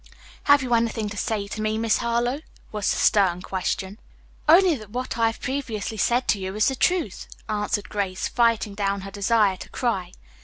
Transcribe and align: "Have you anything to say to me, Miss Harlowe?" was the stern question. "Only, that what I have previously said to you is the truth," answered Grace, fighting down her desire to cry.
"Have 0.45 0.63
you 0.63 0.73
anything 0.73 1.09
to 1.09 1.15
say 1.15 1.47
to 1.49 1.61
me, 1.61 1.77
Miss 1.77 1.97
Harlowe?" 1.97 2.41
was 2.71 2.89
the 2.89 2.95
stern 2.95 3.43
question. 3.43 3.99
"Only, 4.49 4.73
that 4.73 4.89
what 4.89 5.15
I 5.19 5.27
have 5.27 5.39
previously 5.39 5.97
said 5.97 6.27
to 6.29 6.39
you 6.39 6.55
is 6.55 6.69
the 6.69 6.75
truth," 6.75 7.27
answered 7.47 7.87
Grace, 7.87 8.27
fighting 8.27 8.73
down 8.73 9.01
her 9.01 9.11
desire 9.11 9.57
to 9.57 9.69
cry. 9.69 10.13